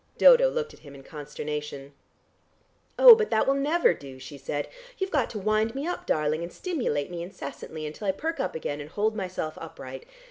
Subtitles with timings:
[0.17, 1.93] Dodo looked at him in consternation.
[2.97, 4.67] "Oh, but that will never do," she said.
[4.97, 8.55] "You've got to wind me up, darling, and stimulate me incessantly until I perk up
[8.55, 10.07] again and hold myself upright.